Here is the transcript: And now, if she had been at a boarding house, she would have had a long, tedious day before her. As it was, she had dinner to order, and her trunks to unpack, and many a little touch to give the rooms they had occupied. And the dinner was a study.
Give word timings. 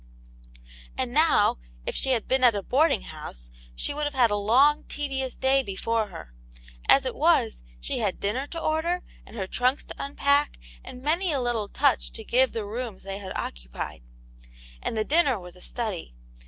And 0.97 1.13
now, 1.13 1.59
if 1.85 1.95
she 1.95 2.09
had 2.09 2.27
been 2.27 2.43
at 2.43 2.55
a 2.55 2.63
boarding 2.63 3.03
house, 3.03 3.51
she 3.75 3.93
would 3.93 4.05
have 4.05 4.15
had 4.15 4.31
a 4.31 4.35
long, 4.35 4.83
tedious 4.85 5.35
day 5.35 5.61
before 5.61 6.07
her. 6.07 6.33
As 6.89 7.05
it 7.05 7.13
was, 7.13 7.61
she 7.79 7.99
had 7.99 8.19
dinner 8.19 8.47
to 8.47 8.59
order, 8.59 9.03
and 9.27 9.35
her 9.35 9.45
trunks 9.45 9.85
to 9.85 9.95
unpack, 9.99 10.57
and 10.83 11.03
many 11.03 11.31
a 11.31 11.39
little 11.39 11.67
touch 11.67 12.09
to 12.13 12.23
give 12.23 12.51
the 12.51 12.65
rooms 12.65 13.03
they 13.03 13.19
had 13.19 13.33
occupied. 13.35 14.01
And 14.81 14.97
the 14.97 15.05
dinner 15.05 15.39
was 15.39 15.55
a 15.55 15.61
study. 15.61 16.15